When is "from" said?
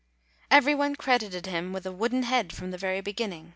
2.51-2.71